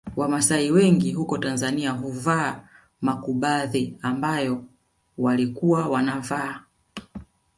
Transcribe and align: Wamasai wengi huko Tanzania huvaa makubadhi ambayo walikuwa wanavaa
Wamasai 0.15 0.71
wengi 0.71 1.13
huko 1.13 1.37
Tanzania 1.37 1.91
huvaa 1.91 2.63
makubadhi 3.01 3.97
ambayo 4.01 4.63
walikuwa 5.17 5.87
wanavaa 5.89 6.63